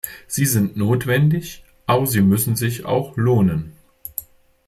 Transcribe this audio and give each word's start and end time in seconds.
Sie 0.25 0.47
sind 0.47 0.77
notwendig, 0.77 1.63
aber 1.85 2.07
sie 2.07 2.21
müssen 2.21 2.55
sich 2.55 2.85
auch 2.85 3.15
lohnen. 3.17 3.73